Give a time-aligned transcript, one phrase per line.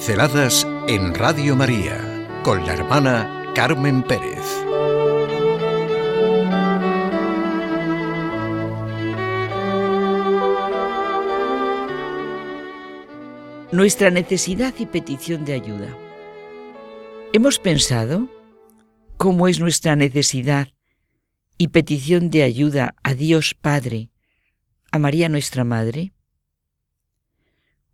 [0.00, 4.46] Pinceladas en Radio María con la hermana Carmen Pérez.
[13.72, 15.94] Nuestra necesidad y petición de ayuda.
[17.34, 18.26] ¿Hemos pensado
[19.18, 20.68] cómo es nuestra necesidad
[21.58, 24.08] y petición de ayuda a Dios Padre,
[24.92, 26.14] a María nuestra Madre?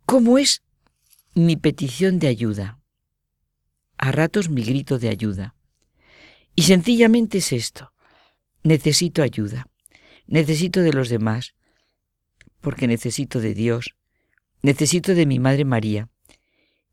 [0.05, 0.63] ¿Cómo es
[1.37, 2.79] mi petición de ayuda?
[3.97, 5.53] A ratos mi grito de ayuda.
[6.55, 7.93] Y sencillamente es esto.
[8.63, 9.67] Necesito ayuda.
[10.25, 11.53] Necesito de los demás,
[12.59, 13.95] porque necesito de Dios.
[14.63, 16.09] Necesito de mi Madre María.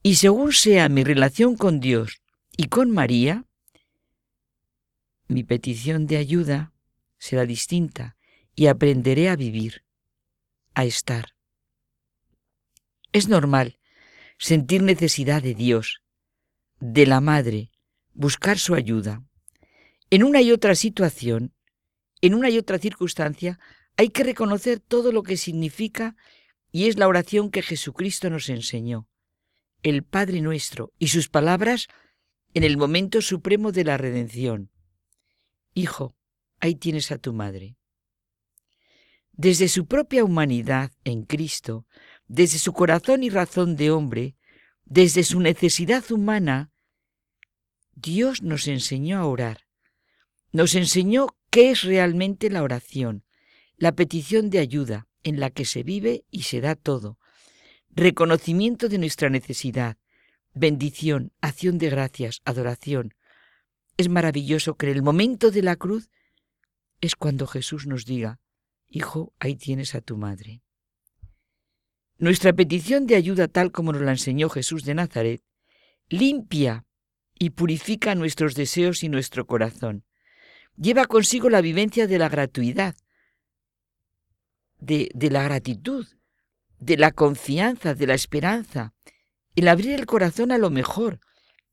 [0.03, 2.21] Y según sea mi relación con Dios
[2.55, 3.47] y con María,
[5.27, 6.75] mi petición de ayuda
[7.17, 8.17] será distinta
[8.55, 9.85] y aprenderé a vivir,
[10.75, 11.35] a estar.
[13.13, 13.79] Es normal
[14.39, 16.03] sentir necesidad de Dios,
[16.81, 17.71] de la Madre,
[18.13, 19.23] buscar su ayuda.
[20.11, 21.55] En una y otra situación,
[22.21, 23.59] en una y otra circunstancia,
[23.97, 26.17] hay que reconocer todo lo que significa
[26.71, 29.09] y es la oración que Jesucristo nos enseñó,
[29.83, 31.89] el Padre nuestro y sus palabras
[32.53, 34.71] en el momento supremo de la redención.
[35.75, 36.17] Hijo,
[36.61, 37.77] ahí tienes a tu madre.
[39.33, 41.87] Desde su propia humanidad en Cristo,
[42.27, 44.37] desde su corazón y razón de hombre,
[44.85, 46.71] desde su necesidad humana,
[47.95, 49.67] Dios nos enseñó a orar.
[50.53, 53.25] Nos enseñó qué es realmente la oración,
[53.77, 57.19] la petición de ayuda en la que se vive y se da todo,
[57.91, 59.97] reconocimiento de nuestra necesidad,
[60.53, 63.15] bendición, acción de gracias, adoración.
[63.97, 66.11] Es maravilloso que en el momento de la cruz
[67.01, 68.41] es cuando Jesús nos diga,
[68.89, 70.64] Hijo, ahí tienes a tu madre.
[72.25, 75.43] Nuestra petición de ayuda tal como nos la enseñó Jesús de Nazaret,
[76.09, 76.87] limpia
[77.39, 80.07] y purifica nuestros deseos y nuestro corazón.
[80.75, 82.97] Lleva consigo la vivencia de la gratuidad,
[84.79, 86.07] de, de la gratitud,
[86.79, 88.95] de la confianza, de la esperanza,
[89.55, 91.21] el abrir el corazón a lo mejor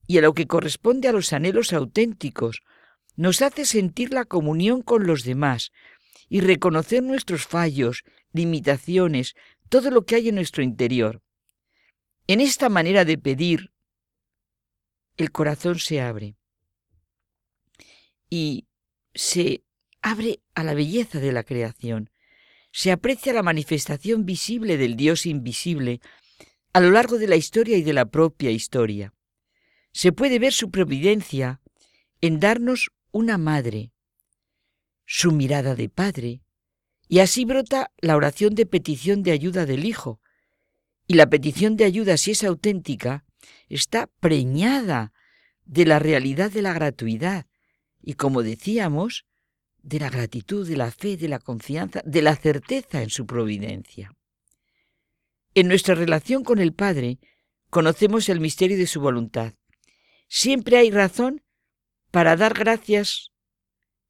[0.06, 2.62] y a lo que corresponde a los anhelos auténticos,
[3.16, 5.72] nos hace sentir la comunión con los demás
[6.28, 8.04] y reconocer nuestros fallos,
[8.34, 9.36] limitaciones,
[9.72, 11.24] todo lo que hay en nuestro interior.
[12.28, 13.72] En esta manera de pedir,
[15.16, 16.36] el corazón se abre
[18.30, 18.68] y
[19.14, 19.64] se
[20.02, 22.10] abre a la belleza de la creación.
[22.74, 26.02] Se aprecia la manifestación visible del Dios invisible
[26.74, 29.14] a lo largo de la historia y de la propia historia.
[29.94, 31.62] Se puede ver su providencia
[32.20, 33.94] en darnos una madre,
[35.06, 36.42] su mirada de padre,
[37.12, 40.22] y así brota la oración de petición de ayuda del Hijo.
[41.08, 43.26] Y la petición de ayuda, si es auténtica,
[43.68, 45.12] está preñada
[45.66, 47.48] de la realidad de la gratuidad
[48.02, 49.26] y, como decíamos,
[49.84, 54.16] de la gratitud, de la fe, de la confianza, de la certeza en su providencia.
[55.54, 57.20] En nuestra relación con el Padre
[57.70, 59.56] conocemos el misterio de su voluntad.
[60.30, 61.44] Siempre hay razón
[62.10, 63.34] para dar gracias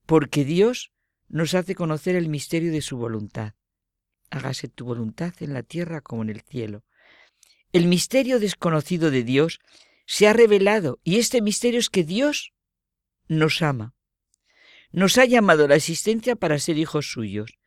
[0.06, 0.91] porque Dios
[1.31, 3.53] nos hace conocer el misterio de su voluntad.
[4.29, 6.83] Hágase tu voluntad en la tierra como en el cielo.
[7.71, 9.59] El misterio desconocido de Dios
[10.05, 12.51] se ha revelado y este misterio es que Dios
[13.27, 13.93] nos ama.
[14.91, 17.57] Nos ha llamado a la existencia para ser hijos suyos.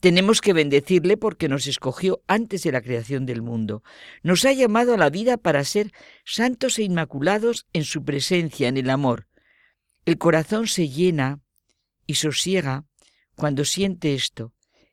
[0.00, 3.82] Tenemos que bendecirle porque nos escogió antes de la creación del mundo.
[4.22, 5.90] Nos ha llamado a la vida para ser
[6.26, 9.26] santos e inmaculados en su presencia, en el amor.
[10.04, 11.40] El corazón se llena
[12.06, 12.84] y sosiega
[13.36, 14.52] cuando siente esto,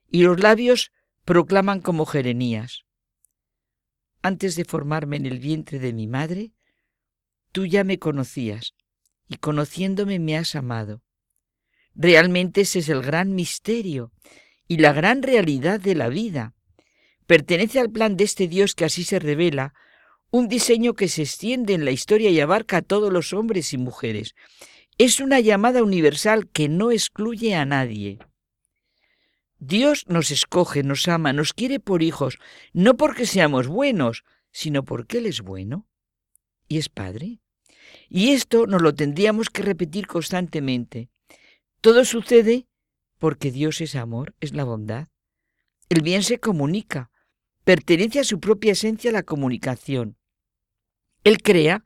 [0.10, 0.92] y los labios
[1.26, 2.84] proclaman como Jerenías.
[4.22, 6.52] Antes de formarme en el vientre de mi madre,
[7.52, 8.74] tú ya me conocías,
[9.28, 11.02] y conociéndome me has amado.
[11.96, 14.12] Realmente ese es el gran misterio
[14.68, 16.54] y la gran realidad de la vida.
[17.28, 19.74] Pertenece al plan de este Dios que así se revela,
[20.32, 23.78] un diseño que se extiende en la historia y abarca a todos los hombres y
[23.78, 24.36] mujeres.
[24.98, 28.20] Es una llamada universal que no excluye a nadie.
[29.66, 32.38] Dios nos escoge, nos ama, nos quiere por hijos,
[32.74, 35.88] no porque seamos buenos, sino porque Él es bueno
[36.68, 37.40] y es Padre.
[38.10, 41.10] Y esto nos lo tendríamos que repetir constantemente.
[41.80, 42.68] Todo sucede
[43.20, 45.08] porque Dios es amor, es la bondad.
[45.88, 47.10] El bien se comunica,
[47.64, 50.18] pertenece a su propia esencia la comunicación.
[51.24, 51.86] Él crea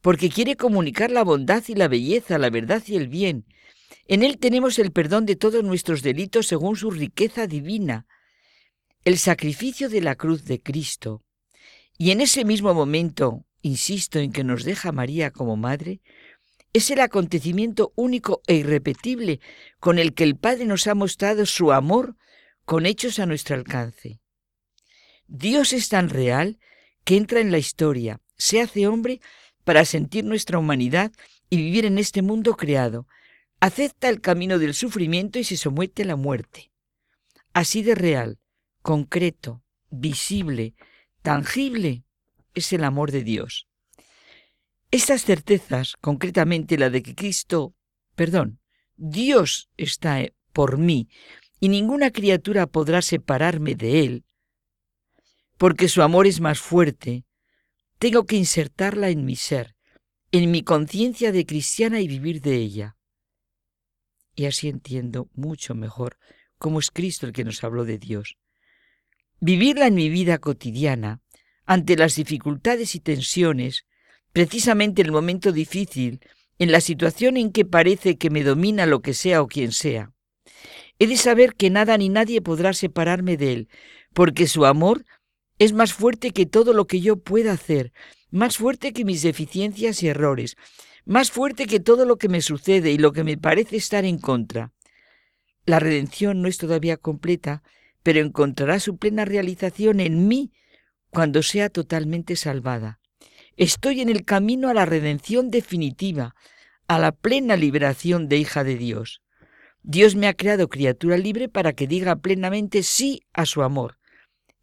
[0.00, 3.44] porque quiere comunicar la bondad y la belleza, la verdad y el bien,
[4.08, 8.06] en Él tenemos el perdón de todos nuestros delitos según su riqueza divina,
[9.04, 11.22] el sacrificio de la cruz de Cristo.
[11.98, 16.00] Y en ese mismo momento, insisto en que nos deja María como madre,
[16.72, 19.40] es el acontecimiento único e irrepetible
[19.78, 22.16] con el que el Padre nos ha mostrado su amor
[22.64, 24.20] con hechos a nuestro alcance.
[25.26, 26.58] Dios es tan real
[27.04, 29.20] que entra en la historia, se hace hombre
[29.64, 31.12] para sentir nuestra humanidad
[31.50, 33.06] y vivir en este mundo creado,
[33.60, 36.70] acepta el camino del sufrimiento y se somete a la muerte.
[37.52, 38.38] Así de real,
[38.82, 40.74] concreto, visible,
[41.22, 42.04] tangible,
[42.54, 43.68] es el amor de Dios.
[44.90, 47.74] Estas certezas, concretamente la de que Cristo,
[48.14, 48.60] perdón,
[48.96, 51.08] Dios está por mí
[51.60, 54.24] y ninguna criatura podrá separarme de Él,
[55.56, 57.24] porque su amor es más fuerte,
[57.98, 59.74] tengo que insertarla en mi ser,
[60.30, 62.97] en mi conciencia de cristiana y vivir de ella.
[64.38, 66.16] Y así entiendo mucho mejor
[66.58, 68.36] cómo es Cristo el que nos habló de Dios.
[69.40, 71.20] Vivirla en mi vida cotidiana,
[71.66, 73.84] ante las dificultades y tensiones,
[74.32, 76.20] precisamente en el momento difícil,
[76.60, 80.12] en la situación en que parece que me domina lo que sea o quien sea.
[81.00, 83.68] He de saber que nada ni nadie podrá separarme de Él,
[84.14, 85.04] porque su amor
[85.58, 87.92] es más fuerte que todo lo que yo pueda hacer,
[88.30, 90.54] más fuerte que mis deficiencias y errores,
[91.08, 94.18] más fuerte que todo lo que me sucede y lo que me parece estar en
[94.18, 94.72] contra.
[95.64, 97.62] La redención no es todavía completa,
[98.02, 100.52] pero encontrará su plena realización en mí
[101.08, 103.00] cuando sea totalmente salvada.
[103.56, 106.34] Estoy en el camino a la redención definitiva,
[106.88, 109.22] a la plena liberación de hija de Dios.
[109.82, 113.98] Dios me ha creado criatura libre para que diga plenamente sí a su amor.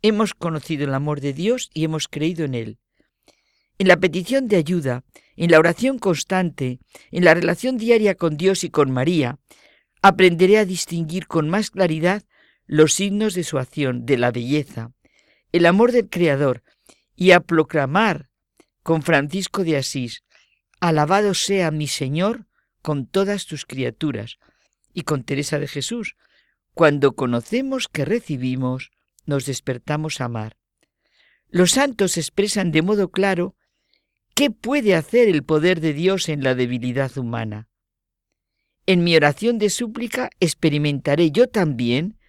[0.03, 2.77] Hemos conocido el amor de Dios y hemos creído en él.
[3.77, 5.03] En la petición de ayuda,
[5.35, 6.79] en la oración constante,
[7.11, 9.37] en la relación diaria con Dios y con María,
[10.01, 12.23] aprenderé a distinguir con más claridad
[12.67, 14.91] los signos de su acción, de la belleza,
[15.51, 16.63] el amor del Creador,
[17.15, 18.29] y a proclamar
[18.81, 20.23] con Francisco de Asís,
[20.79, 22.45] Alabado sea mi Señor
[22.81, 24.37] con todas tus criaturas,
[24.93, 26.15] y con Teresa de Jesús,
[26.73, 28.91] cuando conocemos que recibimos,
[29.25, 30.57] nos despertamos a amar.
[31.49, 33.55] Los santos expresan de modo claro
[34.35, 37.69] qué puede hacer el poder de Dios en la debilidad humana.
[38.85, 42.19] En mi oración de súplica experimentaré yo también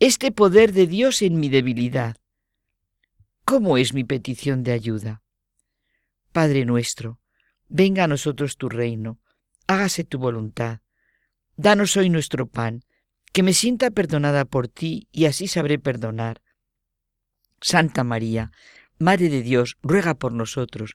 [0.00, 2.16] este poder de Dios en mi debilidad.
[3.44, 5.22] ¿Cómo es mi petición de ayuda?
[6.32, 7.20] Padre nuestro,
[7.68, 9.20] venga a nosotros tu reino,
[9.66, 10.80] hágase tu voluntad.
[11.56, 12.80] Danos hoy nuestro pan,
[13.32, 16.40] que me sienta perdonada por ti y así sabré perdonar.
[17.60, 18.50] Santa María,
[18.98, 20.92] Madre de Dios, ruega por nosotros.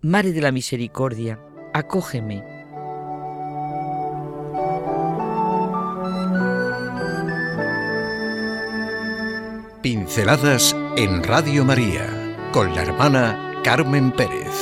[0.00, 1.40] Madre de la Misericordia,
[1.74, 2.44] acógeme.
[9.82, 12.06] Pinceladas en Radio María
[12.52, 14.54] con la hermana Carmen Pérez.